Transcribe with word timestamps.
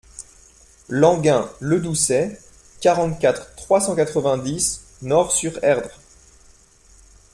Languin- 0.89 1.47
Le 1.59 1.79
Doussais, 1.79 2.39
quarante-quatre, 2.79 3.53
trois 3.55 3.79
cent 3.81 3.95
quatre-vingt-dix 3.95 4.81
Nort-sur-Erdre 5.03 5.91